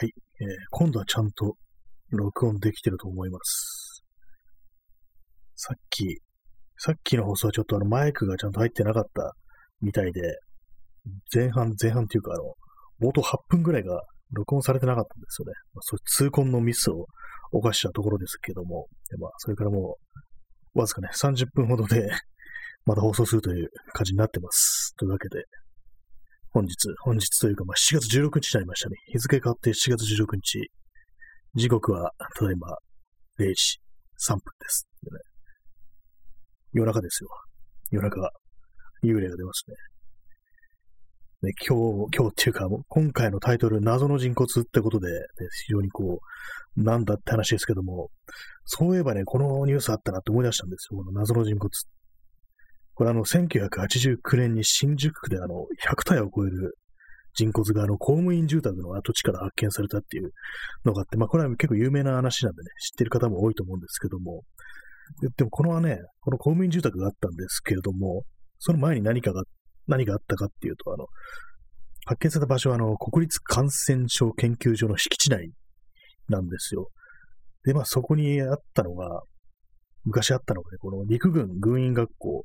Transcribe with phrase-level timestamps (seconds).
[0.00, 1.56] はい、えー、今度はちゃんと
[2.10, 4.02] 録音できてると思います。
[5.56, 6.22] さっき、
[6.78, 9.34] さっきの放送はちょっとあのマイクがちゃんと入ってなかった
[9.82, 10.22] みたいで、
[11.34, 14.00] 前半、前半っていうかあの、冒頭8分ぐらいが
[14.32, 15.52] 録音されてなかったんですよね。
[15.74, 17.04] まあ、そういう痛恨のミスを
[17.52, 19.98] 犯したところですけども、でまあ、それからも
[20.74, 22.08] う、わずかね、30分ほどで
[22.86, 24.94] また放送するという感じになってます。
[24.96, 25.44] というわけで、
[26.52, 28.96] 本日、本日というか、まあ、7月16日になりましたね。
[29.06, 30.70] 日付変わって7月16日。
[31.54, 32.68] 時刻は、ただいま、
[33.38, 33.78] 0時
[34.18, 34.88] 3分です。
[35.04, 35.10] ね、
[36.72, 37.28] 夜中ですよ。
[37.92, 38.30] 夜中、
[39.04, 39.76] 幽霊が出ますね。
[41.42, 41.76] ね、今
[42.10, 45.18] 日、今日っていうか、今回のタイトル、謎の人骨ってことで、ね、
[45.66, 46.20] 非常にこ
[46.76, 48.10] う、なんだって話ですけども、
[48.64, 50.98] そういえばね、このニュースあったなって思い出したんですよ。
[50.98, 51.70] この謎の人骨
[53.00, 56.76] これあの、1989年に新宿区であの、100体を超える
[57.32, 60.32] 人骨があの、公務員住宅の跡地から発見されたっていう
[60.84, 64.42] のがあって、まあこれは結構有名な話なんでね、知ってる方も多いと思うんですけども、
[65.34, 68.24] でもこのはね、この公務員住宅があったんですけれども、
[68.58, 69.44] その前に何かが、
[69.86, 71.06] 何があったかっていうと、あの、
[72.04, 75.52] 発見された場所はあの、国立感染症研究所の敷地内
[76.28, 76.90] なんですよ。
[77.64, 79.22] で、まあそこにあったのが、
[80.04, 82.44] 昔あったのがね、この陸軍軍員学校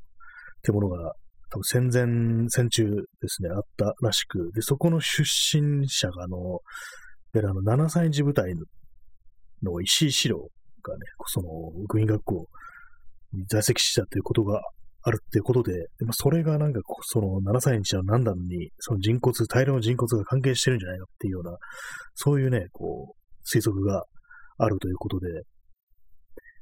[0.66, 1.12] ってものが、
[1.50, 6.60] 多分戦前、戦中ですね、あったらしく、で、そこの出身者が、あの、
[7.36, 8.54] あの、7歳児部隊
[9.62, 10.48] の石井四郎
[10.82, 11.48] がね、その、
[11.86, 12.46] 軍医学校
[13.32, 14.60] に在籍したということが
[15.02, 21.56] あるっていうことで、でまあ、それがなんか、その7歳児の何段に、その人骨、大量の人骨が関係してるんじゃないかっていうような、
[22.14, 24.04] そういうね、こう、推測が
[24.58, 25.28] あるということで、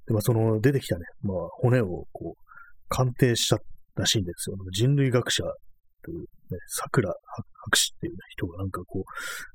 [0.06, 2.44] で、まあ、その出てきたね、まあ、骨をこう、
[2.88, 3.58] 鑑定しちゃっ
[3.96, 4.56] らしいんですよ。
[4.72, 5.44] 人類学者
[6.04, 6.26] という、ね、
[6.66, 9.02] 桜博士っていう、ね、人がなんかこう、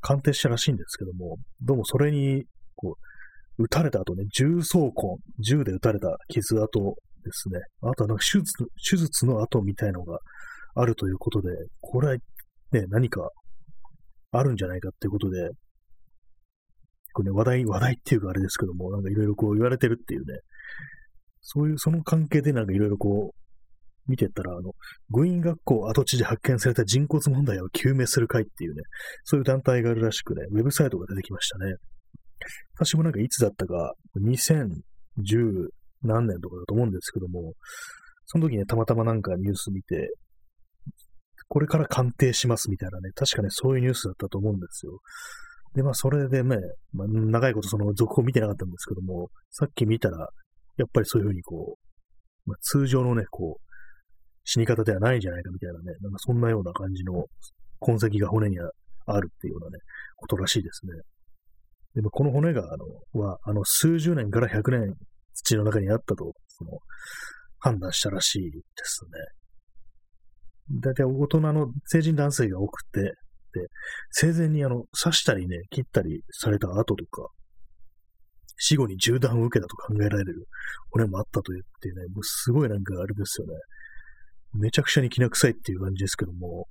[0.01, 2.43] 鑑定したらしいんですけども、どうもそれに、
[2.75, 2.97] こ
[3.57, 7.59] う、撃たれた後ね、重装痕、銃で撃たれた傷跡ですね。
[7.81, 10.19] あとはなんか手術、手術の跡みたいのが
[10.75, 11.49] あるということで、
[11.81, 12.15] これは
[12.71, 13.29] ね、何か
[14.31, 15.49] あるんじゃないかっていうことで、
[17.13, 20.39] これね、話題、話題っていうかあれですけども、なんかいろいろこう言われてるっていうね、
[21.41, 23.48] そういう、その関係でなんかいろいろこう、
[24.09, 24.73] 見てたら、あの、
[25.09, 28.81] 軍員学校跡地で発見された人骨問題を究明する会っていうね、
[29.23, 31.75] そういう団体があるらしくね、ウェブサイトが出てきましたね。
[32.75, 35.69] 私もなんかいつだったか、2010
[36.03, 37.53] 何年とかだと思うんですけども、
[38.25, 40.11] その時ね、たまたまなんかニュース見て、
[41.47, 44.99] これから鑑定しますみたいなね、確かね、そういうニュースだったと思うんですよ。
[45.75, 46.57] で、まあ、それでね、
[46.93, 50.29] まあ、長いことその続報見てなかったんですけども、さっき見たら、
[50.77, 53.68] やっぱりそういうふうにこう、まあ、通常のね、こう、
[54.51, 57.25] 死に方ではないんじゃないかみたいなね、なんかそんなような感じの
[57.79, 58.57] 痕跡が骨に
[59.05, 59.83] あるっていうようなね、
[60.15, 60.93] ことらしいですね。
[61.93, 62.77] でもこの骨が、あ
[63.13, 64.95] の、は、あの、数十年から100年
[65.33, 66.79] 土の中にあったと、その、
[67.59, 69.05] 判断したらしいです
[70.73, 70.79] ね。
[70.81, 73.13] 大体大人の成人男性が多くて、で、
[74.09, 77.29] 生前にあの、刺したりね、切ったりされた後とか、
[78.57, 80.47] 死後に銃弾を受けたと考えられる
[80.89, 83.53] 骨もあったと言ってね、もうすごいなんかあれですよね。
[84.53, 86.67] めちゃくちゃにきな臭いっていう感じですけども、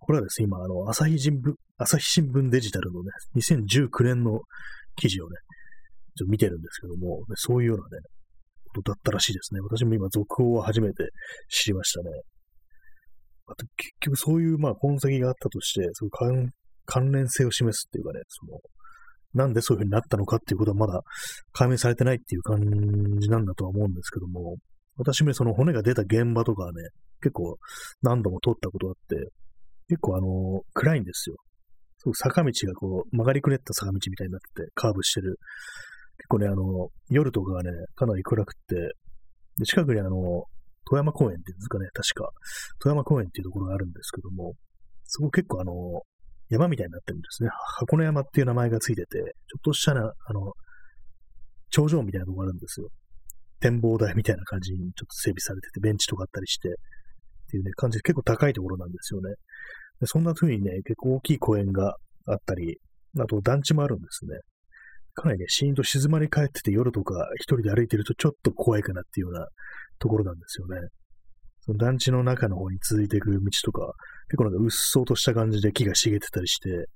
[0.00, 4.40] これはですね、今、あの、朝日新聞、朝日新聞デジタルのね、2019年の
[4.96, 5.36] 記事をね、
[6.16, 8.02] ちょ見てるんですけども、そういうようなね、
[8.68, 9.60] ことだったらしいですね。
[9.60, 11.10] 私も今、続報を初めて
[11.48, 12.10] 知りましたね。
[13.46, 16.50] あと結局そういう、まあ、痕跡があったとして、その関
[16.84, 18.58] 関連性を示すっていうかね、その、
[19.34, 21.02] なんでそういうふうになったのかっていうことはまだ
[21.52, 22.60] 解明されてないっていう感
[23.20, 24.56] じなんだとは思うんですけども、
[24.96, 26.72] 私もその骨が出た現場とかね、
[27.20, 27.58] 結構
[28.02, 29.32] 何度も通ったことがあって、
[29.88, 31.36] 結構あの、暗いんですよ。
[31.98, 35.38] そう坂道がこう、曲がりくねった坂道みたいになってて、カーブしてる。
[36.18, 38.74] 結構ね、あの、夜とかがね、かなり暗くって、
[39.58, 40.44] で近くにあの、
[40.88, 42.30] 富山公園っていうんですかね、確か。
[42.80, 44.54] 富山公園っていうところがあるんですけども、
[45.04, 45.72] そこ結構あの、
[46.48, 47.50] 山みたいになってるんですね。
[47.78, 49.24] 箱根山っていう名前がついてて、ちょ
[49.58, 50.52] っとしたね、あの、
[51.70, 52.88] 頂上みたいなとこがあるんですよ。
[53.60, 56.76] 展望台みたいな感じにちょっと整備されてて、ベンチとかあったりして、
[57.48, 59.30] っていうね、感じで結構高いところなんですよね。
[60.00, 61.96] でそんな風にね、結構大きい公園が
[62.26, 62.78] あったり、
[63.18, 64.38] あと団地もあるんですね。
[65.14, 69.48] かなりね、シーンと静まり返ってて夜とか一人で歩いてるとちょっと怖いかなっていうような
[69.98, 70.76] ところなんですよね。
[71.60, 73.92] その団地の中の方に続いていく道とか、
[74.28, 76.86] 結構なんかうっそうとした感じで木が茂ってたりして、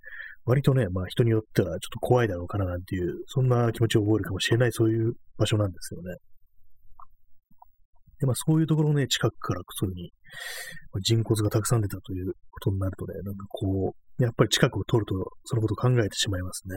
[0.44, 6.16] 割とね、まあ人によってはちょっと怖いだろうかななんていう、そんな気持ちを覚えるかもしれないそういう場所なんですよね。
[8.22, 10.12] で、まあそういうところのね、近くからそういうふうに
[11.02, 15.14] 人骨がたくさん出たということになるとね、なんかこう、やっぱり近くを通ると
[15.44, 16.76] そのことを考えてしまいますね。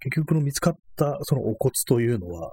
[0.00, 2.52] 結局この見つかったそのお骨というのは、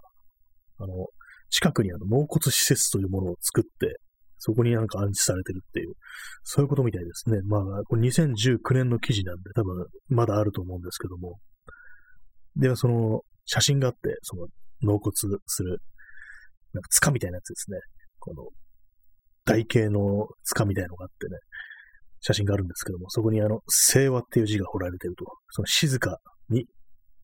[0.79, 1.07] あの、
[1.49, 3.99] 近くにあの納骨施設というものを作って、
[4.37, 5.93] そこになんか安置されてるっていう、
[6.43, 7.41] そういうことみたいですね。
[7.43, 11.37] まあ、これ2019年の記事なんで多分まだあると思うんですけども。
[12.55, 14.47] で、その写真があって、その
[14.81, 15.79] 納骨する、
[16.73, 17.77] なんか塚みたいなやつですね。
[18.19, 18.47] この
[19.45, 21.37] 台形の塚みたいなのがあってね、
[22.21, 23.61] 写真があるんですけども、そこにあの、
[23.91, 26.17] 清和っていう字が彫られてると、その静か
[26.49, 26.65] に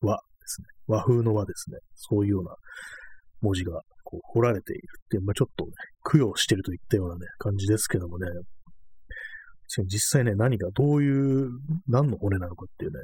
[0.01, 0.67] 和ですね。
[0.87, 1.77] 和風の和ですね。
[1.95, 2.55] そういうような
[3.41, 5.71] 文字がこう彫られているっていう、まあ、ちょっとね、
[6.09, 8.27] 供養してるといったようなね、感じですけどもね、
[9.87, 11.49] 実際ね、何がどういう、
[11.87, 12.99] 何の骨なのかっていうね、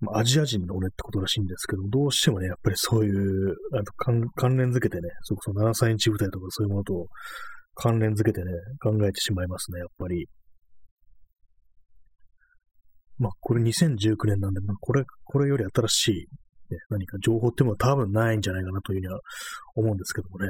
[0.00, 3.92] まあ、アジア人の骨ってことらしいんですけど、どうしてもね、やっぱりそういう、あと
[4.34, 7.06] 関連づけてね、そこそ7歳インチ部隊とかそういうものと
[7.74, 10.28] 関連づけてね、考えてしまいますね、やっぱり。
[13.18, 19.20] まあ、これ2019年なんで、まあ、これ、これより新しい、ね、何か情報ってものは多分ないんじゃないかなというふうには
[19.76, 20.48] 思うんですけどもね、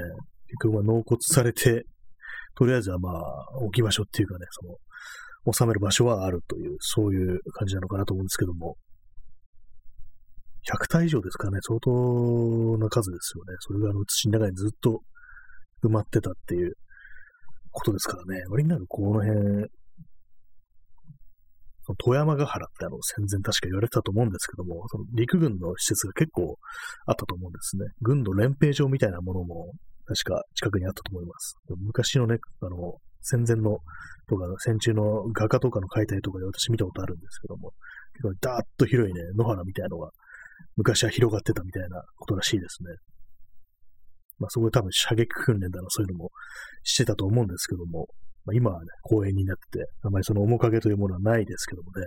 [0.49, 1.85] 結局は納骨されて、
[2.57, 8.77] とりあえずはまあ、置き場所っていうかね、その、収める場所はあるという、そういう感じなのかなと思うんですけども、
[10.67, 11.91] 100体以上ですかね、相当
[12.79, 13.55] な数ですよね。
[13.61, 15.03] それがあの土の中にずっと
[15.85, 16.75] 埋まってたっていう
[17.71, 18.43] ことですからね。
[18.49, 19.69] 割になんかこの辺、
[21.99, 26.59] 富山ヶ原ってあの戦前確か言われてたと思うんですけども、その陸軍の施設が結構
[27.07, 27.87] あったと思うんですね。
[28.01, 29.71] 軍の連兵場みたいなものも
[30.07, 31.55] 確か近くにあったと思います。
[31.79, 33.79] 昔のね、あの、戦前の
[34.29, 37.73] とか、戦中の画家とかの解体とかで私見たことあるんですけども、
[38.15, 40.11] 結構ダーッと広いね、野原みたいなのが
[40.77, 42.91] 昔は広がってたみたいなことらしいですね。
[44.39, 46.31] まあそこで多分射撃訓練だのそういうのも
[46.83, 48.07] してたと思うんですけども、
[48.45, 52.07] まあ、今はね、公園になってて、あまりその面影というものはないですけどもね。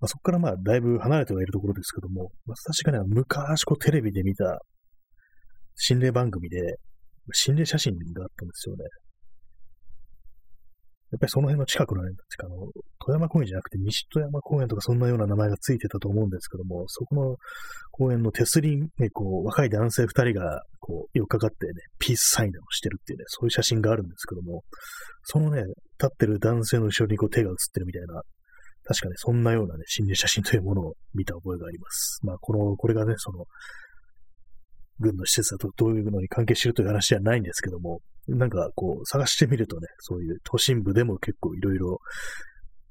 [0.00, 4.60] まあ、そこからまあだいぶ離れてはいるところですけども、まあ、確かに昔こうテレビで見た
[5.76, 6.76] 心霊番組で
[7.32, 8.84] 心霊写真があったんですよね。
[11.14, 12.10] やっぱりその辺の近くのね、
[12.42, 12.56] あの、
[12.98, 17.36] 富山公園じゃなくて西富山公園とかそんなような名前がついてたと思うんですけども、そこの
[17.92, 24.64] 公園の手すりに、こう、若い男性二人が、こう、寄っかかってね、ピースサインをしてるっていうね、そういう写真があるんですけども、
[25.22, 25.74] そのね、立
[26.06, 28.22] ってる男性の後ろにこう手が写ってるみたいな、
[28.82, 32.18] 確かね、そんなようなね、心霊写真というものを見た覚えがあります。
[32.24, 33.44] まあ、この、これがね、その、
[34.98, 41.98] 軍の施設だとどういうのに関係してるという話じゃないんですけども、なんかこう探してみるとね、そういう都心部でも結構いろいろ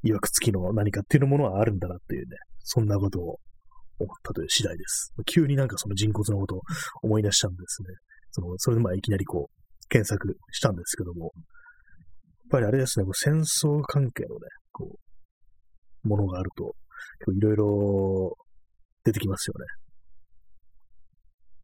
[0.04, 3.40] 曰く付きの何かっていうものはあるんだなっていうね、そんなことを
[4.00, 5.14] 思ったという次第です。
[5.26, 6.62] 急になんかその人骨のことを
[7.02, 7.88] 思い出したんですね。
[8.32, 11.34] その、それでまあいきなりこう、検索したんですけども、やっ
[12.52, 14.42] ぱりあれですね、戦争関係のね、
[14.72, 14.98] こ
[16.04, 16.76] う、ものがあると、
[17.32, 18.38] いろいろ
[19.04, 19.83] 出てきますよね。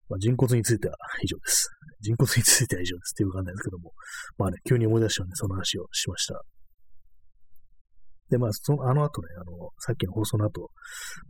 [0.10, 1.70] まあ、人骨については以上です。
[2.02, 3.94] 人骨については以上ですっていうわかんないですけども、
[4.38, 6.42] まあね、急に思い出したんで、その話をしました。
[8.30, 10.70] で、まあ、その、あの後ね、あの、さっきの放送の後、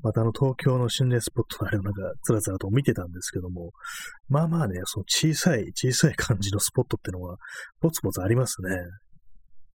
[0.04, 3.72] またあの、東京の心霊スポットのあれをなんか、つらつらと見てたんですけども、
[4.28, 7.38] まあまあね、その小さい、小さい感じのスポットってのは、
[7.80, 8.76] ポツポツありますね。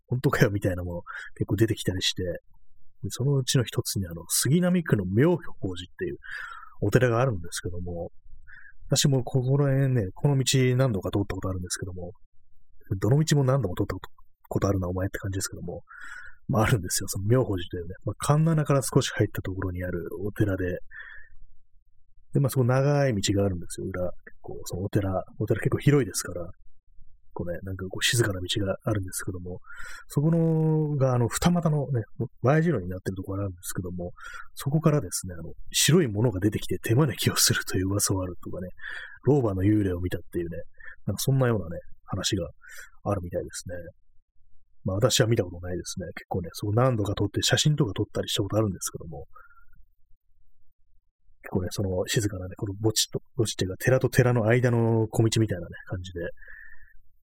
[0.08, 1.04] 本当かよみたいなのも
[1.36, 6.18] 結構出てきたりして、でそのうちの一つにあの、杉並区の妙法寺っていう
[6.82, 8.12] お寺があるんですけども、
[8.88, 12.12] 私もここら辺ね、この道何度か通ったことあるんですけども、
[13.00, 13.96] どの道も何度も通った
[14.50, 15.84] ことあるな、お前って感じですけども、
[16.48, 17.08] まああるんですよ。
[17.08, 20.80] その妙法寺というね、まあ、神奈から少し入ったところにあるお寺で、
[22.34, 24.02] で、まあそこ長い道があるんですよ、裏。
[24.04, 26.50] 結構、そのお寺、お寺結構広いですから、
[27.34, 29.60] こうね、なんかこう静かな道があるんですけども、
[30.08, 32.04] そこのが、あの、二股のね、
[32.42, 34.12] Y 字路になってるところがあるんですけども、
[34.56, 38.70] そこからですね、あの、白いものが出てきて手招きをするという噂があるとかね、
[39.26, 40.58] 老婆の幽霊を見たっていうね、
[41.06, 42.48] なんかそんなようなね、話が
[43.04, 43.76] あるみたいですね。
[44.86, 46.08] まあ私は見たことないですね。
[46.16, 49.26] 結構ね、そう何度か撮って写真とか撮ったりしたことあるんですけども、
[51.44, 56.20] 結構ね、その静かなね、この墓地と、墓地っていうか寺と寺の間の小道みたいなね、感じで、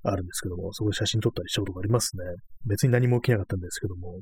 [0.03, 2.25] あるんですけども、そこで写真撮ったりしたことがありますね。
[2.67, 4.21] 別に何も起きなかったんですけども、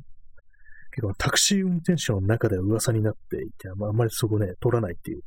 [0.90, 5.20] 結構タクシー運転手の中では噂になっていて、あんまりそこね、撮らないっていう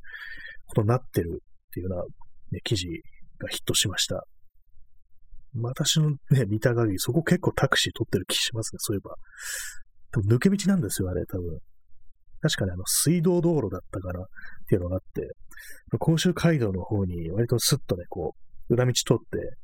[0.67, 2.03] ことになってるっていうような、
[2.51, 2.87] ね、記事
[3.39, 4.25] がヒットしました。
[5.61, 9.15] 私のね、見た限り、そこ結構タクシー撮ってる気しますね、そういえば。
[10.11, 11.59] 多分抜け道なんですよ、あれ、多分。
[12.41, 14.23] 確かにあの、水道道路だったかなっ
[14.67, 15.29] ていうのがあって、
[15.99, 18.35] 甲州街道の方に割とスッとね、こ
[18.69, 19.57] う、裏道通って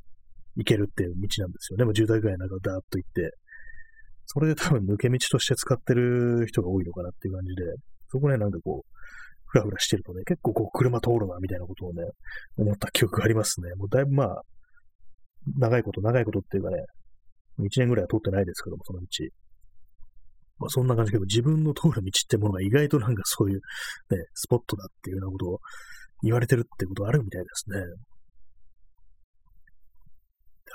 [0.58, 1.86] 行けるっていう道なんですよね。
[1.86, 3.32] もう住宅街の中をダーッと行って、
[4.26, 7.64] それで多分抜け道として使ってる人が多いのかなっていう感じで、
[8.10, 8.98] そこね、なんかこう、
[9.46, 12.04] ふらふらしてるとね、結構こう、車通るな、みたいなことをね、
[12.58, 13.74] 思った記憶がありますね。
[13.76, 14.42] もうだいぶまあ、
[15.58, 16.78] 長いこと、長いことっていうかね、
[17.60, 19.08] 1年ぐらいは通ってないですけども、その道。
[20.60, 23.62] まあそんな感じで、自分の通る道ってものが意外となんかそういう
[24.10, 25.60] ね、スポットだっていうようなことを
[26.24, 27.78] 言われてるってことあるみたいですね。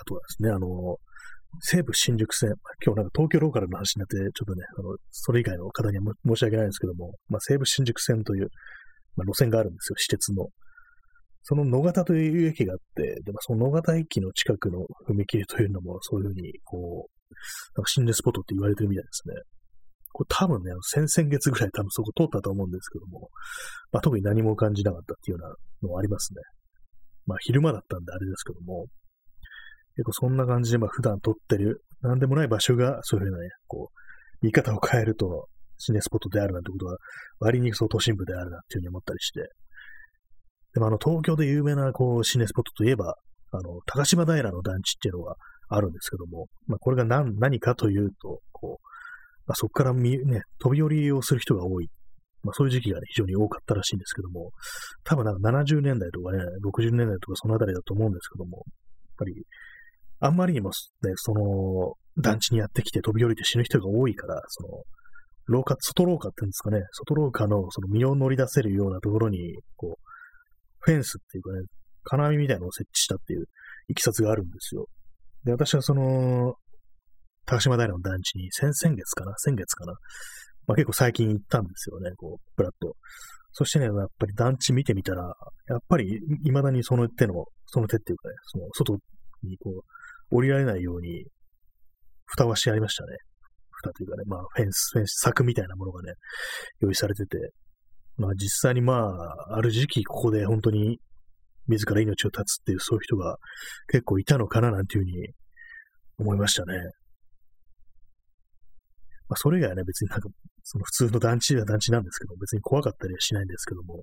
[0.00, 0.96] あとはですね、あの、
[1.60, 8.48] 西武新宿線、今日なんか東京ローカルの話になって、ちょっとね、あの、それ以外の方には申し訳ないんですけども、まあ、西武新宿線という、
[9.16, 10.48] まあ、路線があるんですよ、私鉄の。
[11.42, 17.32] その野方という駅があって、で、まあ、その野方駅の近くの踏切というのも、そういうふうに、こう、
[17.76, 19.34] なんか心霊スポットって言われてるみたいですね。
[20.12, 23.28] これ多分ね、先々月ぐらい多分そこ通ったと思うんですけども、
[23.90, 26.40] まあ、特に何も感じなかったっていうようなのはありますね。
[27.26, 28.86] まあ昼間だったんであれですけども、
[29.96, 35.46] 結構そんな感じでまあ普段撮ってる、なんでもない場所がそういうふうなね、こう、見方を変えると
[35.78, 36.96] 心霊スポットであるなんてことは、
[37.38, 39.40] 割にそう都心部であるなっていうふうに思ったりして、
[40.74, 43.14] でもあの東京で有名なこう心霊スポットといえば、
[43.52, 45.36] あの、高島平の団地っていうのが
[45.68, 48.92] あるんですけども、まあこれが何何かというと、こう、
[49.46, 51.88] まあ、そこからみ、ね、飛び降りをする人が多い。
[52.42, 54.50] まあ、そういう時期が、ね、非常に多かったらしいんですけども、
[55.04, 58.64] 多分なんか70年代とかね、60年代とかそのあたりだと思うんですけども、やっ
[59.18, 59.34] ぱり、
[60.22, 64.68] あんまりにも、ね、その、団地にやってきて飛び降りて死ぬ人が多いから、その、
[65.46, 70.08] 廊下、外廊下って言うんですかね、外廊下のその身を乗り出せるようなところに、こう、
[70.78, 71.66] フェンスっていうかね、
[72.04, 73.44] 金網みたいなのを設置したっていう
[73.88, 74.86] いきさつがあるんですよ。
[75.44, 76.54] で、私はその、
[77.44, 79.34] 高島平の団地に先々月かな？
[79.38, 79.92] 先月かな？
[80.68, 82.94] まあ、結構最近行ったんですよね、こう、プラッと。
[83.50, 85.34] そしてね、やっぱり団地見てみたら、
[85.68, 88.94] やっぱり未だにその手の、その手っていうかね、その外
[89.42, 89.80] にこう、
[90.32, 91.26] 降りられないように、
[92.26, 93.16] 蓋はしてありましたね。
[93.70, 96.14] 蓋というかね、まあ、フェンス、フェンス、柵みたいなものがね、
[96.80, 97.38] 用意されてて、
[98.16, 100.98] まあ実際にまあ、ある時期ここで本当に
[101.68, 103.36] 自ら命を絶つっていうそういう人が
[103.88, 105.28] 結構いたのかななんていうふうに
[106.18, 106.74] 思いましたね。
[109.28, 110.28] まあ、それ以外はね、別になんか、
[110.62, 114.02] その普通の団地は団地なんですけど、別に怖かったりはしないんですけども、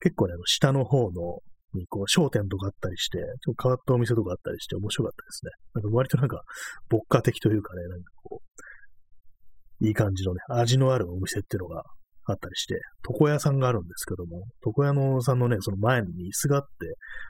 [0.00, 1.40] 結構ね、あの下の方の、
[1.76, 5.50] にこう商店とかあったりして、ちょっと変わったお店とかあったりして面白かったですね。
[5.74, 6.42] なんか割となんか、
[6.90, 11.84] 牧歌的というかね、なんかこう、いい感じのね、味のあるお店っていうのが
[12.24, 16.68] あったりして、床屋さんがあるんですけども、床屋のさんのね、その前に椅子があって、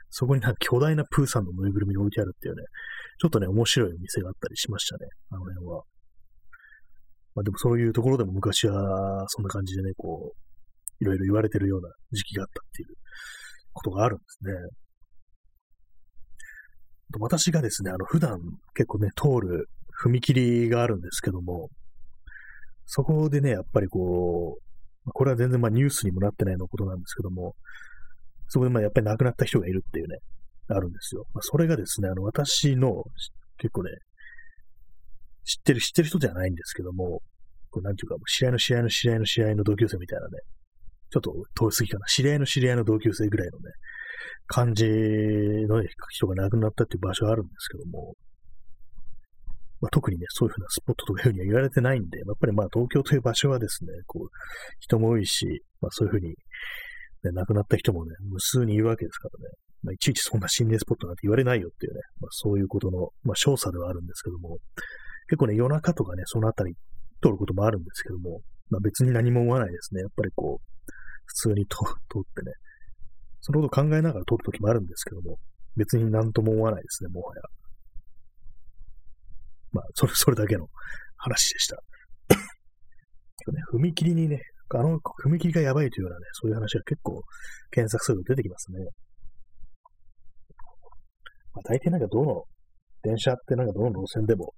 [0.09, 2.63] そこになんか巨大なプーさんのぬいぐるみが置いてあるっていうね、
[3.19, 5.83] ちょっとね、面白いお店があったりしましたね、あの辺は。
[7.35, 10.47] まあでもそういうところでも昔はそんな感じでね、こう、
[10.99, 12.89] いろいろ言われてるような時期があったっていう
[13.77, 14.51] ことがあるんですね。
[17.19, 18.39] 私がですね、あの、普段
[18.73, 19.69] 結構ね、通る
[20.03, 21.69] 踏切があるんですけども、
[22.85, 24.57] そこでね、やっぱりこ
[25.05, 27.55] う、これは全然まあニュースにもなってないのことなんですけども、
[28.47, 30.17] そこでまあやっぱり亡くなった人がいるっていうね、
[30.69, 31.25] あるんですよ。
[31.33, 33.03] まあ、それがですね、あの、私の
[33.57, 33.91] 結構ね、
[35.45, 37.21] 知ってる、知ってる人じゃないんですけども、
[37.71, 40.39] こうなんていうか、試合の試合の試合の試合の同級生みたいなね、
[41.09, 43.71] ちょっと遠すぎかな、知り合いの知り合いの同級生ぐらいのね、
[44.47, 48.15] 感じの人が亡くなったっていう場所があるんですけども、
[49.79, 54.27] まあ、特にね、そういうふうなスポットとかいうふうには言われてないんで、やっぱりまあ東京という場所はですね、こう、
[54.79, 55.45] 人も多いし、
[55.81, 56.35] まあそういうふうに、ね、
[57.33, 64.57] 亡くなった人もね、無数にいるわけですからね、まあ、いちいちそんな心霊スポットなんて言われないよっていうね、まあそういうことの、まあ少佐ではあるんですけども、
[65.29, 66.73] 結構ね、夜中とかね、そのあたり
[67.21, 70.01] 通ることもあるんですけども、まあ別に何も思わないですね。
[70.01, 70.76] やっぱりこう、
[71.27, 71.77] 普通に通
[72.19, 72.51] ってね、
[73.41, 75.37] そのこと考えながら通るときもあるんですけども、
[75.75, 77.41] 別に何とも思わないですね、もはや。
[79.71, 80.67] まあ、それ、それだけの
[81.17, 81.77] 話でした。
[83.51, 84.41] ね、踏切にね、
[84.75, 87.21] あの踏切がやばいというようなね、そういう話が結構
[87.71, 88.79] 検索すると出てきますね。
[91.53, 92.43] まあ、大抵なんかどの
[93.03, 94.53] 電車ってなんかどの路線でも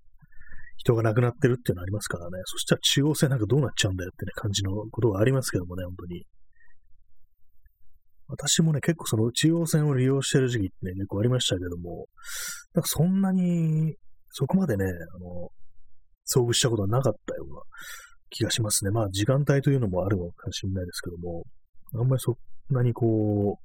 [0.78, 2.42] 人が亡くなってるっていうのありますからね。
[2.46, 6.24] そしたら中央線なんかどうなっちゃうんだよってね、感じのことがありますけどもね、本当に。
[8.30, 12.08] 私もね、結構その中央線を利用してる時期ってね、結構ありましたけども、
[12.74, 13.96] なんかそんなに、
[14.30, 15.50] そこまでね、あの、
[16.32, 17.62] 遭遇したことはなかったような
[18.30, 18.92] 気がしますね。
[18.92, 21.44] まあ時間帯というのもあるのかもしれないですけども、
[21.96, 22.36] あんまりそん
[22.76, 23.60] なにこ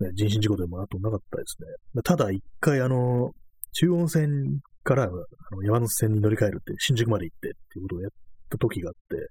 [0.00, 1.56] う、ね、人身事故でもあとなかったです
[1.94, 2.02] ね。
[2.02, 3.30] ただ一回あの、
[3.74, 8.10] 中央線からあの山手線に乗り換えるって、新宿まで行ってっていうことをやっ
[8.50, 9.28] た時があって、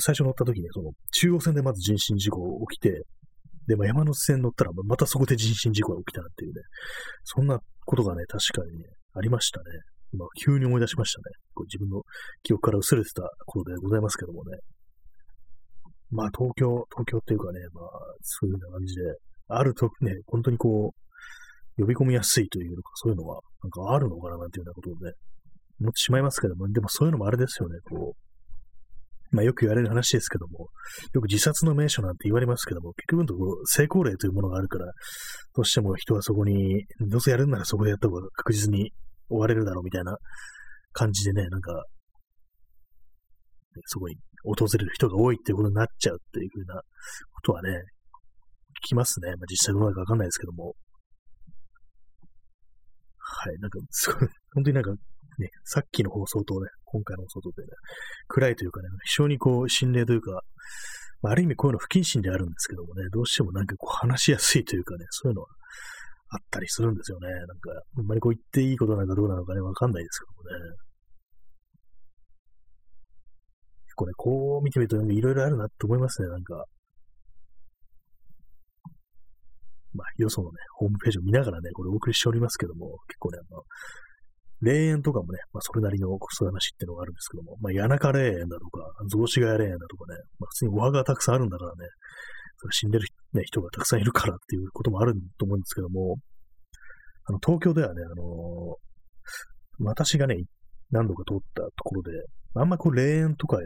[0.00, 3.02] 最初乗った時に、その中央線でまず人身事故が起きて、
[3.66, 6.60] で、まあ、山手線乗ったら、またそこで人身事故が起きたっていうね、
[7.24, 8.84] そんなことがね、確かにね、
[9.14, 9.64] ありましたね。
[10.12, 11.34] 今、急に思い出しましたね。
[11.54, 12.02] こう自分の
[12.42, 14.58] 記憶から薄れてたことでございますけどもね。
[16.10, 17.88] まあ東京、東京っていうかね、まあ
[18.22, 19.02] そういうような感じで、
[19.48, 25.12] あるとね、本当にこう、呼び込みやすいというか、そういうのは、なんかあるのかななんていうようなことをね、
[25.80, 28.25] 思ってしまいますけども、でもそういうのもあれですよね、こう、
[29.36, 30.68] まあよく言われる話ですけども、
[31.12, 34.86] よく自殺の名所なんて言われますけども、結局のところ成功例というものがあるから、
[35.54, 38.92] どうしても人はそこに、どうせやるんならそこでやった方が確実に
[39.28, 40.16] 終われるだろうみたいな
[40.92, 41.84] 感じでね、なんか、
[43.84, 46.80] そこに訪れる人が多いっていうことになっちゃうっていうふうな
[47.32, 47.70] ことはね、
[48.84, 49.28] 聞きますね。
[49.28, 50.74] まあ、実際どうなるかわかんないですけども。
[53.18, 54.92] はい、なんか、すごい、本当になんか、
[55.38, 57.68] ね、さっきの放送とね、今回の放送とでね、
[58.28, 60.42] 暗いというかね、非常にこう、心霊というか、
[61.22, 65.48] まあ、ある意味こういうの不謹慎であるんですけどもね、どうしてもなんかこう話しやすいというかね、そういうのは
[66.30, 67.28] あったりするんですよね。
[67.28, 70.76] なんか、あんまりこう言っていいことなのかどうなのかね、わかんないですけどもね。
[73.86, 76.64] 結構ね、こう見てみるといろいろあるなって思いますね、なんか。
[79.94, 83.62] まあ、よそのね、ホームページを見ながらね、これお送りしておりますけども、結構ね、あの、
[84.62, 91.76] 霊園とかもね、まあ、それなりのそういう話っていうのがあるんですけども、まあ、谷中霊園だとか、雑司ヶ谷霊園だとかね、まあ、普通にお墓がたくさんあるんだからね、
[92.58, 96.16] それ死んでる、ね、人がたくさんいるからっていうこともあると思うんですけども、
[97.28, 100.36] あの、東京ではね、あのー、私がね、
[100.90, 102.10] 何度か通ったところで、
[102.54, 103.60] あんまこう霊園とかへ、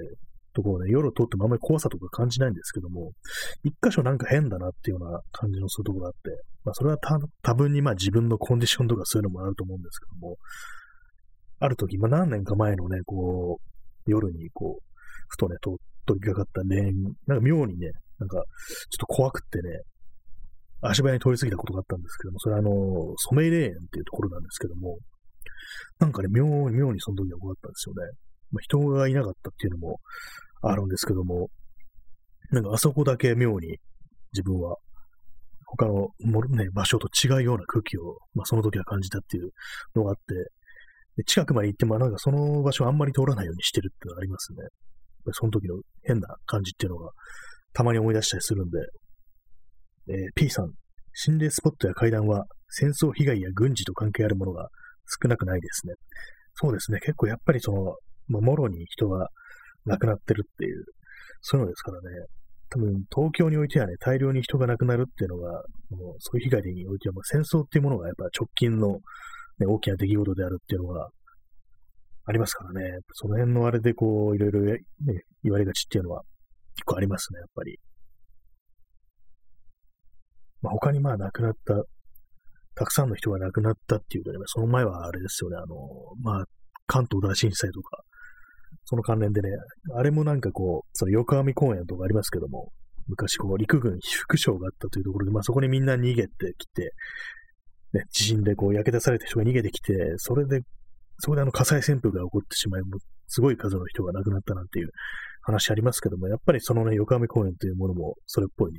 [0.53, 3.13] ところね、夜通ってもあんまり怖さとか感じないんですけども、
[3.63, 6.99] 一箇所なんか変だなっていうような感じのするところがあって、まあそれは
[7.43, 10.37] 多分にまあ自分のコンディションとかそういうのもあると思うんですけども、
[11.61, 14.85] ある時、まあ何年か前のね、こう、夜にこう、
[15.29, 15.77] ふとね、と
[16.07, 16.95] 通りかかった霊園、
[17.27, 18.45] なんか妙にね、なんか、ちょっ
[18.99, 19.81] と怖くってね、
[20.83, 24.99] 足早に通り過ぎたことがあったんですけども、それはあの、染井霊園っていうところなんですけども、
[25.99, 28.13] なんかね、妙に妙にその時は怖かったんですよね。
[28.53, 30.01] まあ、人がいなかったっていうのも
[30.63, 31.51] あるんですけども、
[32.51, 33.79] なんかあそこだけ妙に
[34.33, 34.77] 自分は
[35.67, 39.51] 他のも、ね、場所と違うような空気を、まあ、その時は感じたっていう
[39.95, 40.51] のがあって、
[41.25, 44.59] 近くまで行っても、なんかその場所あんまり通らないようにしてるっていうのがありますね。
[45.33, 47.11] その時の変な感じっていうのが、
[47.73, 48.79] たまに思い出したりするんで、
[50.09, 50.73] えー、P さん、
[51.13, 54.69] 心霊スポットや階段は戦争被害や軍事と関係あるものが
[55.23, 55.95] 少なくないですね。
[56.55, 56.99] そうですね。
[57.01, 57.97] 結構やっぱりその、
[58.29, 59.29] まあ、もろに人が
[59.87, 60.85] 亡くなってるっていう、
[61.43, 62.27] そういうのですからね。
[62.71, 65.51] 多分、東京においてはね、大量に人が亡くなるっていうのが、
[65.91, 69.01] もうそういう被害においては、ま、戦争っていうものがやっぱ直近の、
[69.61, 71.09] ね、大きな出来事であるっていうのが
[72.27, 72.99] ありますからね。
[73.13, 74.79] その辺のあれでこう、いろいろ、ね、
[75.43, 76.23] 言われがちっていうのは
[76.77, 77.79] 結構ありますね、やっぱり。
[80.63, 81.75] まあ、他にまあ亡くなった、
[82.75, 85.77] たくさんの人が亡くなったっていうとね、その前はあれですよね、あの、
[86.23, 86.45] まあ、
[86.87, 88.03] 関東大震災とか、
[88.85, 89.49] その関連でね、
[89.95, 92.71] あれもなんかこう、その横浜公園とかありますけども、
[93.07, 96.93] 昔こう陸軍被服廠があったというところで、まあそこにみんな逃げてきて、
[97.93, 100.63] ね、地震でこう焼け出された人が逃げてきて、それで、
[101.19, 104.91] そこであの火災旋風が起こってしまい、もうすごい数の人が亡くなったなんていう
[105.43, 108.79] 話ありますけども、やっぱりそのね、横浜公園というものもそれっぽいね、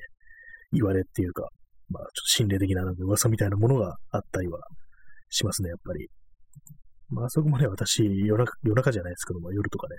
[0.72, 1.50] 言われっていうか、
[1.90, 4.60] まあちょっと心霊的ななんか噂みたいなものがあったりは
[5.30, 6.10] しますね、やっぱり。
[7.12, 9.98] まあ、そこもね、私夜中、夜中じゃないですけども、夜とかね、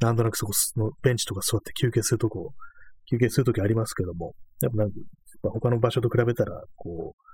[0.00, 2.54] なんとなくそこのベンチとか座って休憩するとこ、
[3.10, 4.96] 休憩するときありますけども、やっぱなんか、
[5.42, 7.24] 他の場所と比べたら、こう、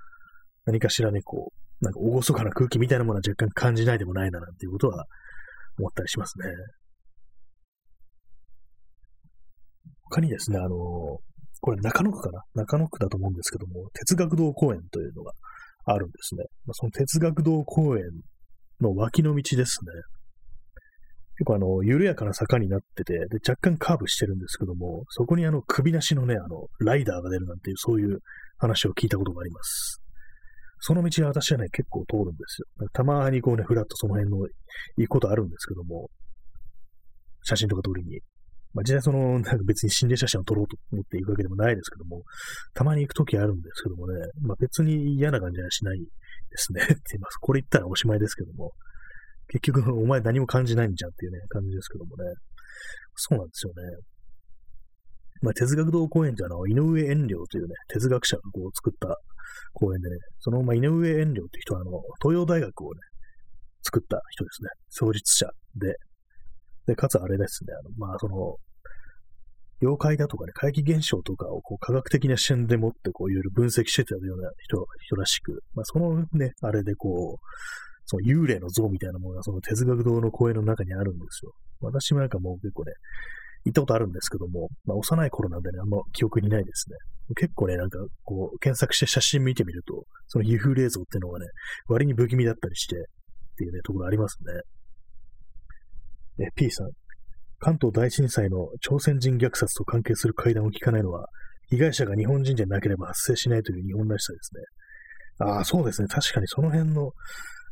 [0.65, 5.05] 何かしらね、こう、なんか厳かな空気みたいなものは若干感じないでもないな、なんていうことは
[5.79, 6.45] 思ったりしますね。
[10.03, 10.69] 他にですね、あの、
[11.61, 12.43] これ中野区かな？
[12.53, 15.31] 中野区だと思うんですけども、哲学堂公園というのが
[15.85, 16.45] あるんですね。
[16.65, 18.03] ま、その哲学堂公園
[18.81, 19.91] の脇の道ですね。
[21.37, 28.19] 結構あの、緩やかな坂になってて、で、若干カーブしてるんですけども、そこにあの、首なしのね、あの、ライダーが出るなんていう、そういう
[28.57, 30.01] 話を聞いたことがあります。
[30.83, 32.87] その道は私はね、結構通るんですよ。
[32.91, 34.47] たまにこうね、ふらっとその辺の
[34.97, 36.09] 行くことあるんですけども、
[37.43, 38.19] 写真とか撮りに。
[38.73, 42.23] まあ、実際その、なんか別に心霊写真を撮ろうと思って行くわけでもないですけども、
[42.73, 46.05] たまに行くときあるんですけどもね、まあ別に嫌な感じはしないで
[46.55, 46.81] すね。
[46.81, 47.37] って言います。
[47.37, 48.71] これ言ったらおしまいですけども、
[49.49, 52.23] 結局お前何も感じないんじゃんっていうね、感じですけどもね。
[53.15, 53.83] そうなんですよね。
[55.41, 59.17] まあ、哲学堂公園ってあの、井上遠慮というね、哲学者がこう作った
[59.73, 62.99] 公園でね、その、まあ、井上遠慮って人はあの、東洋大学をね、
[63.83, 64.69] 作った人ですね。
[64.89, 65.95] 創立者で、
[66.87, 68.57] で、かつあれですね、あの、まあ、その、
[69.81, 77.45] 妖怪だとかね、怪奇現象とかをこう科学的な視点でもってこういろいろ分析してたような人人らしく、まあ、そのね、あれでこう、
[78.05, 81.53] その幽霊の像みたいなものがその哲学堂の公園の中にあるんですよ。
[81.79, 82.93] 私もなんかもう結構ね、
[83.65, 86.95] 行ったことあるんですけども、まあ、幼い頃なんでね、あんま記憶にないですね。
[87.35, 91.45] 結構ね、なんか、こう、検索して写真見てみると、その幽風冷蔵っていうのがね、
[91.87, 92.99] 割に不気味だったりして、っ
[93.57, 94.37] ていうね、ところあります
[96.37, 96.45] ね。
[96.45, 96.89] え、P さん。
[97.59, 101.27] 関東大震災の朝鮮人虐殺と関係する会談を聞かないのは、
[101.69, 104.61] 被害者が日本人でなければ発生しないという日本らしさですね。
[105.53, 106.07] ああ、そうですね。
[106.07, 107.11] 確かにその辺の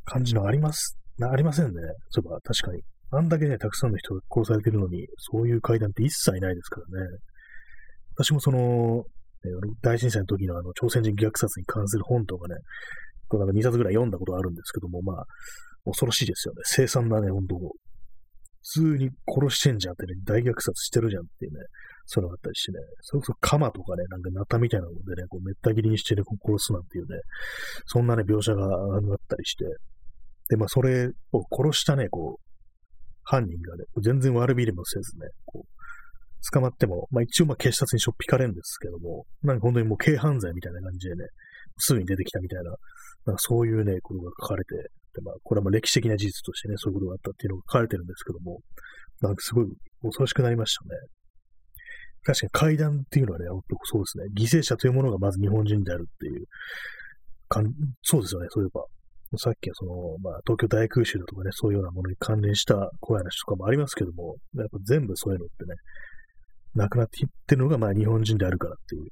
[0.06, 0.96] 感じのあります。
[1.22, 1.72] ありませんね。
[2.10, 2.82] そういえば、確かに。
[3.12, 7.18] あんだけね、たくさんの人が殺されてるのに、そういう会談って一切ないですからね。
[8.16, 9.04] 私もその、
[9.82, 12.56] 大震災の時のあの、朝鮮人虐殺に関する本とかね、
[13.28, 15.26] こうなんか2冊ぐらい読んだことあるんですけども、まあ、
[15.86, 16.62] 恐ろしいですよね。
[16.66, 17.72] 凄惨なね、本当普
[18.62, 21.60] 通に殺してんじゃんってね、大虐殺してるじゃんっていうね、
[22.06, 27.20] そういうのがあったりしてね、それこそ鎌とかね、なんかナタみたいなものでね、こうめった切りにしてね、こう殺すなんていうね、
[27.86, 29.66] そんなね、描写があったりして、
[30.50, 32.49] で、まあ、それを殺したね、こう、
[33.30, 35.80] 犯人がね、全然悪びれもせずね、こう、
[36.52, 41.26] 捕まっても、まあ一応まあ警察にしょっぴかれるんですけども、なんか本当にもう軽犯罪みたいな感じでね、
[41.78, 42.72] すぐに出てきたみたいな、
[43.26, 44.76] なんかそういうね、ことが書かれて、
[45.14, 48.60] でまあこれはまあ歴史的な事実としてね、そういうことがあったっていうのが書かれてるんですけども、
[49.22, 49.66] なんかすごい
[50.02, 50.90] 恐ろしくなりましたね。
[52.24, 53.46] 確かに階段っていうのはね、
[53.86, 56.46] そうですね、犠牲者というものがまず日本人であるっていう、
[57.48, 58.86] かんそうですよね、そういえば。
[59.38, 65.76] さっきはその、まあ、東京大空襲だとかね、そういうようなものに関連した怖い話とかもありますけども、やっぱ全部そういうのってね、
[66.76, 69.08] なくなっていってるのが、まあ、日本人であるからっていう、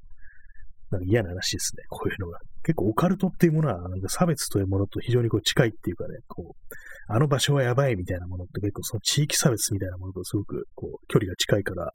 [0.90, 2.40] なんか嫌な話ですね、こういうのが。
[2.64, 6.74] 結構オカルトっていうものは、なんか差別というものと非常にこう近いっていうかね、こう、
[7.10, 11.92] あの場所はやばいみたいなものって結構その地域差別みたいなものとすごくこう距離が近いから、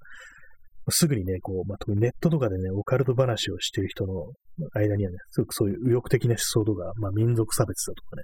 [0.91, 4.33] すぐにね、こう、まあ、特にネットとかでね、オカルト話をしている人の
[4.75, 8.23] 間にはね、すごくそういう右翼的な思想とか、まあ、民族差別だとかね、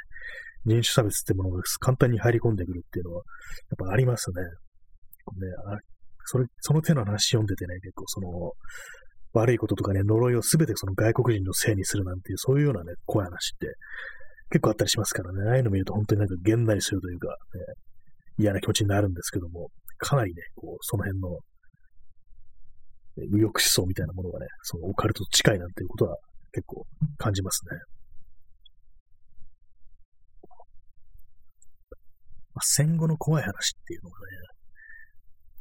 [0.67, 3.23] 人種差別ってものが簡単に入り込んでくるっていうのは、
[3.79, 4.43] やっぱありますね。
[4.43, 4.49] ね
[5.67, 5.79] あ
[6.25, 8.53] それ、その手の話読んでてね、結構その、
[9.35, 13.69] 悪いこととかね、呪いをすべてその外国人のせいにするなんていう、そういうようなね、怖い話って
[14.51, 17.35] 結構あったりしますからね、ああいうの見ると本当になんかげんなりするというか、ね、
[18.39, 19.69] 嫌な気持ちになるんですけども、
[19.99, 21.39] かなりね、こう、その辺の
[23.27, 26.17] 右翼思想みたいなものがね、そのオカルトと近いなんていうことは
[26.53, 27.79] 結構感じますね。
[32.55, 34.23] まあ、戦後の怖い話っていうのがね、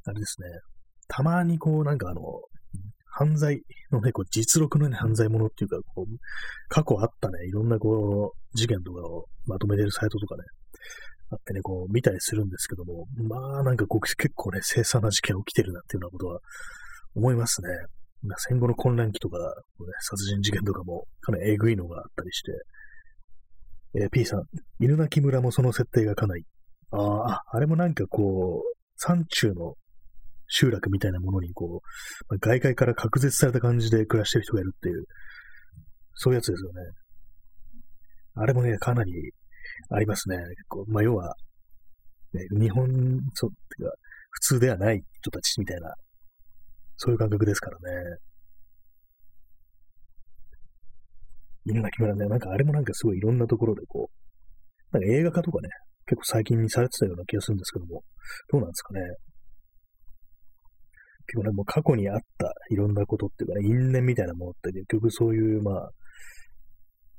[0.06, 0.48] あれですね、
[1.08, 2.22] たまにこうなんかあの、
[3.06, 6.18] 犯罪のね、こう実録のね、犯罪者っていうか、こう、
[6.70, 10.44] 過去あったね、いろんなこう、事件とかをまとめてるサイトとかね、
[11.32, 16.40] あってね、こう見たりするんですけども、まあなんかこう結構ね、凄惨な事件起きてるなっていうようなことは
[17.18, 17.68] 思いますね。
[18.38, 19.44] 戦後の混乱期とか、ね、
[20.02, 22.52] 殺人事件とかもかなりえぐいのがあったりして、
[24.04, 24.44] えー、P さん、
[24.80, 26.44] 犬鳴村もその設定がかなり、
[26.92, 29.74] ああ、あれもなんかこう、山中の
[30.48, 35.06] 集落みたいなものにこう、まあ、外界から隔絶された感じで暮らしてる人がいるっていう、
[36.14, 36.82] そういうやつですよね。
[38.36, 39.12] あれもね、かなり
[39.90, 40.38] ありますね。
[40.68, 41.34] こうまあ、要は、
[42.34, 42.86] ね、日本、
[43.34, 43.92] そう、てか、
[44.32, 45.94] 普通ではない人たちみたいな
[46.98, 48.18] そういう感覚ですからね。
[51.66, 54.10] 犬鳴村ね、なんかあれもなんかすごいいろんなところでこ
[54.94, 55.70] う、なんか映画化とかね、
[56.06, 58.04] 結構最近にされてたような気がするんですけども、
[58.52, 59.02] どうなんですかね。
[61.28, 65.90] 結構ね、もう過去にあったいろんなことっていうかね、因縁みたいなものって結局そういう、まあ、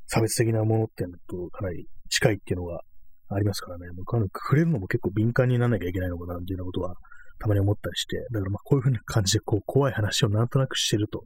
[0.07, 2.81] 差別的なものっていうのとかなり近いっていうのが
[3.29, 6.95] ありますからね、もうかなり触れるのも結構敏感にならなきゃいけないのかなっていなことは
[7.39, 11.23] たまに思ったりして、だからまあこういう風な感じでこう怖い話をなんとなくしてると、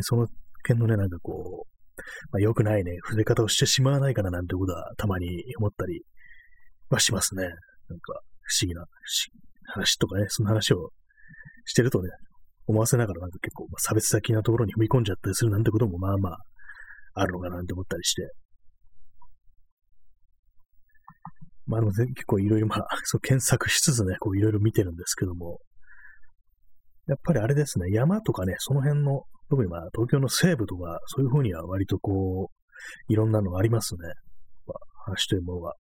[0.00, 0.26] その
[0.62, 6.02] 辺のね、なんかこう、まあ、良くないね、触れ方をしてしまわないかななんてことはたまに思ったり
[6.88, 7.42] はしますね。
[7.42, 7.52] なん
[8.00, 8.84] か不思議な
[9.66, 10.90] 話とかね、その話を
[11.64, 12.08] してるとね、
[12.66, 16.38] 思わせながらなんか結構差別的なところに踏み込んじゃったりするなんてこともまあまあ
[17.14, 18.22] あるのかなって思ったりして、
[21.72, 25.58] まあでも 結構いろいろまあ、そう検索しつつね、こういろいろ見てるんですけども、
[27.06, 34.00] やっぱりあれですね、山とかね、その辺の、特にまあ東京の西部とか、そういう方には割とこう、いろんなのがありますね。
[34.66, 35.74] まあ、話というものは。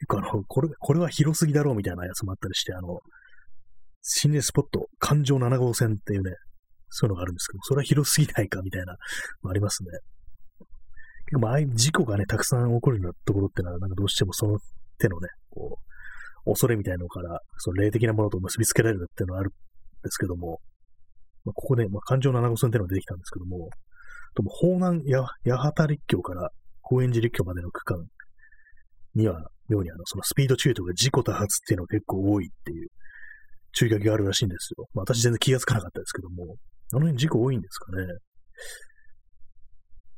[0.00, 3.00] 結構あの、これ、これは広すぎだろうみたいなやつもあったりして、あの、
[4.02, 6.32] 心霊スポット、環状7号線っていうね、
[6.90, 8.96] そういうのがあるんですけど、それは広すぎないかみたいな
[9.48, 9.88] ありますね。
[11.34, 14.58] 結構ああいう事故がね、たくさん起こるようなところってのは、なんかどうしてもその
[14.98, 15.78] 手のね、こ
[16.46, 19.52] う、恐れみたいなのから、その霊的なものと結びつけられるっていうのはあるん
[20.02, 20.60] ですけども、
[21.44, 23.68] まあ、ここで、まあ、環状7号線っていうのが出てきたんですけども、
[24.36, 26.50] とも、方南八幡立教から
[26.82, 28.06] 高円寺立教までの区間
[29.14, 32.88] には、妙にあの、そのスピード注意とか事故多発っていうのが結構多いっていう
[33.72, 34.86] 注意書きがあるらしいんですよ。
[34.94, 36.56] まあ私全然気がつかなかったですけども、
[36.92, 38.06] あの辺事故多いんですかね。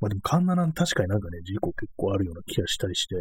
[0.01, 3.15] まあでも、カンナナ確かになんかね、事故結構あるような気がしたりして、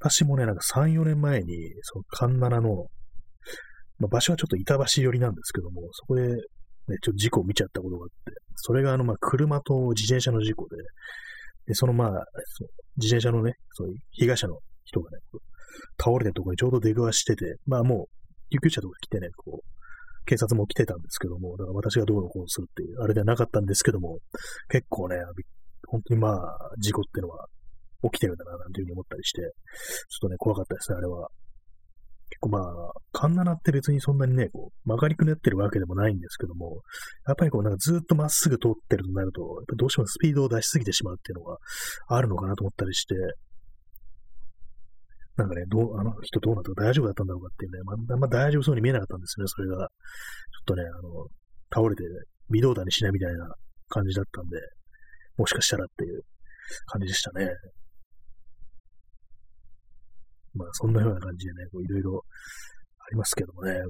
[0.00, 2.86] 私もね、なんか3、4年前に、そのカンナナの、
[3.98, 6.36] まあ、場所はちょっと板橋寄りなんですけども、そこで、ね、
[7.02, 10.76] ちょっと事故を見ちゃったことがあって、それがあの、まあ、車と自転車の事故で、
[11.66, 12.64] で、そのまあ、そ
[12.96, 15.18] 自転車のね、そういう被害者の人がね、
[15.98, 19.78] 倒れてるところにちょうど出くわしてて、まあもう、救急車とか来てね、こう、
[20.24, 24.18] 警察も来てたんですけども、だから私がどうのこうするっていう、あれではなかったんですけども、
[24.68, 25.16] 結構ね、
[25.88, 27.46] 本当にまあ、事故ってのは
[28.02, 29.54] 起きてるんだな、なんていうふうに思ったりして、ちょっ
[30.20, 31.28] とね、怖かったですね、あれは。
[32.30, 36.82] 結構まあ、カンナナって別にそんなにね、こう、曲がりくねってるわけでもないんですけども、
[37.26, 41.56] やっぱりこう、なんかずっとまっすぐ通ってるとなると、やっぱどうしてもスピードを出しすぎてしまうっていうのが
[42.08, 43.14] あるのかなと思ったりして、
[45.36, 49.76] なんかね、どう、あの人どうなったか大丈夫だったんだろうかっていうね、まあ、まあ、大丈夫そうに見えなかったんですね、それが。
[49.76, 49.88] ちょっ
[50.66, 51.26] とね、あの、
[51.72, 52.02] 倒れて、
[52.50, 53.54] 微動だにしないみたいな
[53.88, 54.58] 感じだったんで、
[55.38, 56.22] もしかしたらっていう
[56.86, 57.48] 感じでしたね。
[60.54, 62.24] まあ、そんなような感じでね、いろいろ
[62.98, 63.80] ありますけどもね。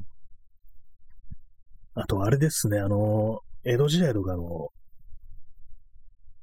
[1.94, 4.68] あと、あれですね、あの、江戸時代とかの、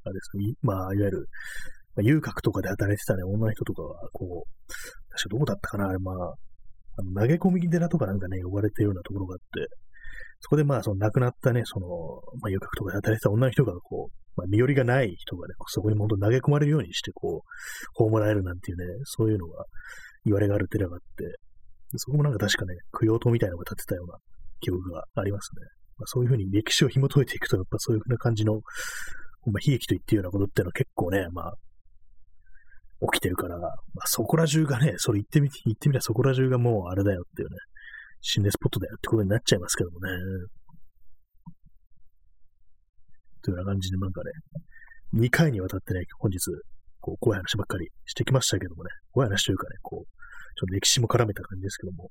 [0.03, 1.29] あれですね、まあ、いわゆる、
[1.95, 4.71] まあ、遊郭とかで働いてたね、女の人とかは、こう、
[5.11, 6.33] 確かどこだったかな、あれ、まあ、
[6.97, 9.67] あの投げ込み寺とかなんかね、呼ばれてるようなところがあって、
[10.41, 11.87] そこでまあ、その亡くなったね、その、
[12.41, 17.49] まあ、遊郭とかで働いてた女の人が、こう、まあ、身寄りがない人がね、そこに本当投げ込まれるようにして、こう、
[17.93, 19.65] 葬られるなんていうね、そういうのが、
[20.25, 21.37] 言われがある寺があって、
[21.97, 24.17] そこもなんか確かね、供養塔みたいなのが建てたような
[24.59, 25.61] 記憶がありますね。
[25.97, 28.61] まあ、そういうふうに歴史を紐解いていくと、やっぱそういうふうな感じの、まあ、
[29.65, 31.53] 悲劇と言っていうようなことっていうのは結構ね、まあ、
[33.11, 33.71] 起きてるから、まあ、
[34.05, 37.57] そこら中がね、それ言ってみ、言ってみりゃそこら中がもうあれだよっていうね、
[38.21, 40.09] 心霊スポットだよってことになっちゃいますけどもね。
[43.45, 44.31] というような感じでなんかね、
[45.13, 46.39] 2回にわたってね、本日、
[46.99, 50.05] こう、怖い話ばっかりしてきましたけどもね、怖い話というかね、こう、
[50.57, 52.09] ちょっと歴史も絡めた感じですけども、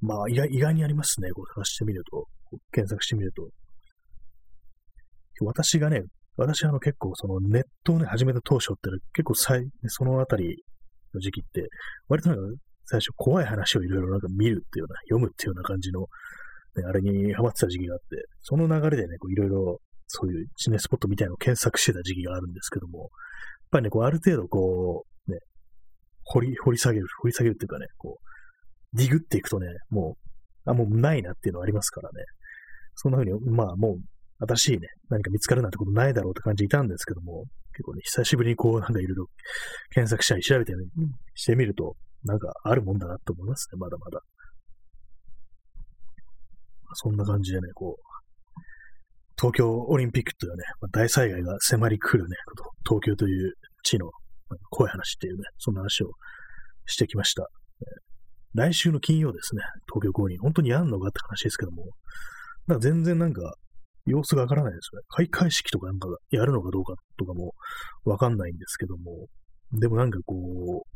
[0.00, 2.26] まあ、意外意外にありますね、こう探してみると、
[2.72, 3.48] 検索してみると。
[5.40, 6.02] 私がね、
[6.36, 10.62] 私はあの結構そのネットをね、始めた当初って結構最、そのあたり
[11.12, 11.68] の時期って、
[12.08, 12.44] 割となんか
[12.86, 16.06] 最初怖い話をいろいろなんか見るっていうような、読むっていうような感じの、
[16.76, 18.04] ね、あれにハマってた時期があって、
[18.40, 23.08] その流れでね、こういろいろそういう地ネスポットみたいなのを検索してた時期があるんですけども、やっ
[23.70, 25.38] ぱりね、こうある程度こう、ね、
[26.24, 30.16] 掘り、掘り下げる、掘り下げるっていうかね、こう、ディグっていくとね、も
[30.66, 32.24] う、あ、もうないなっていうのはありますからね。
[32.94, 33.96] そんな風に、まあも
[34.40, 39.26] う新しいね、何か見つかるなんてことないだろうって感じいたんですけども、結構ね、久しぶりにこう、なんかいろいろ
[39.90, 40.84] 検索したり調べて、ね、
[41.34, 44.20] してみると、なんかあるもんだなと思いますね、まだまだ。
[46.94, 48.14] そんな感じでね、こう、
[49.36, 52.36] 東京オリンピックというね、ま大災害が迫り来るね、
[52.86, 54.10] 東京という地の
[54.70, 56.10] 怖い話っていうね、そんな話を
[56.86, 57.48] してきました。
[58.54, 61.84] 来週の金曜ですね、東京五輪、本当にやんのかって話ですけども、
[62.66, 63.54] なんか全然なんか
[64.06, 65.04] 様子がわからないですよね。
[65.08, 67.52] 開会式とかなんかやるのかどうかとかも
[68.04, 69.26] わかんないんですけども、
[69.72, 70.94] でもなんかこう、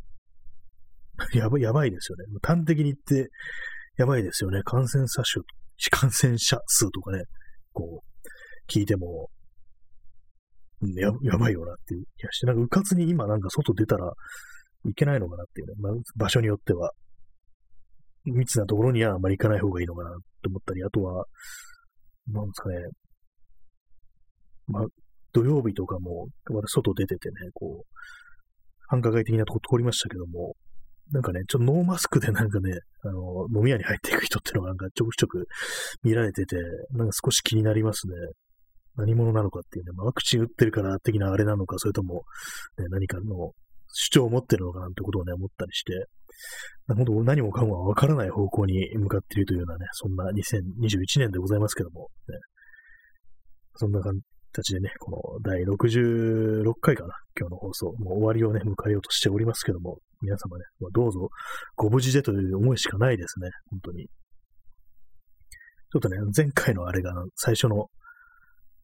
[1.36, 2.24] やばい、やばいですよね。
[2.42, 3.30] 端的に言って、
[3.96, 4.62] やばいですよね。
[4.62, 5.40] 感染者数、
[5.90, 7.22] 感染者数とかね、
[7.72, 9.30] こう、聞いても、
[10.80, 14.12] ややばいよなっていう気がして、なんかうかつに今なんか外出たら
[14.86, 16.92] いけないのかなっていうね、まあ、場所によっては、
[18.24, 20.10] 密なところにはあんまり行かない方がいいのかな
[20.42, 21.24] と思ったり、あとは、
[22.28, 22.76] なんですかね、
[24.66, 24.86] まあ、
[25.32, 27.94] 土曜日とかも、まだ外出ててね、こう、
[28.88, 30.54] 繁華街的なとこ通りましたけども、
[31.12, 35.46] なんかね、ちょっとノーマスクでなんかね、あの、飲み屋に入っていく人っていうのがなんかちょくちょく
[36.02, 36.56] 見られてて、
[36.92, 38.14] なんか少し気になりますね。
[38.96, 42.24] 何者なのかっていうね、まあ、ワクチン打ってるから的なあれなのか、それとも、
[42.78, 43.52] ね、何かの
[43.92, 46.06] 主張を持ってるのかなんてことをね、思ったりして、
[46.88, 52.36] 本当何もかもわからない方向に向かっているというようなね、そんな2021年でございますけども、ね、
[53.76, 54.18] そんな感
[54.52, 61.28] 形でね、この第66回かな、今日の放送、もう終わりをね、迎えようとしておりますけども、皆様ね、まあ、どうぞ
[61.76, 64.06] ご無事でという思いしかないですね、本当に。
[65.90, 67.86] ちょっとね、前回のあれが、最初の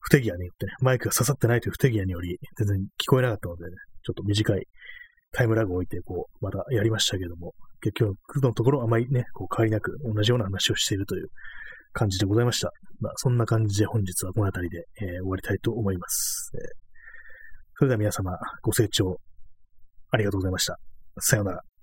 [0.00, 3.70] 不手際によってね、マイクが刺さってないという不手際により、全然聞こえなかったのでね、
[4.04, 4.66] ちょっと短い
[5.32, 11.28] タイムラグを置いて、こう、まだやりましたけども、結局のところあまりね、こう変わりなく同じような話をしているという
[11.94, 12.70] 感じでございました。
[13.00, 16.50] まあ、そんな感じで本日はこの辺りで、えー、終わりたいと思います。
[16.54, 16.60] えー、
[17.76, 19.18] それでは皆様、ご清聴
[20.10, 20.78] ありがとうございました。
[21.20, 21.73] さようなら。